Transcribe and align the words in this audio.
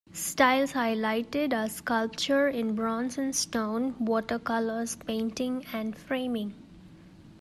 Styles 0.13 0.71
highlighted 0.73 1.53
are 1.53 1.69
sculpture 1.69 2.47
in 2.47 2.73
bronze 2.73 3.19
and 3.19 3.35
stone, 3.35 3.93
watercolors, 4.03 4.95
painting, 4.95 5.63
and 5.71 5.95
framing. 5.95 6.55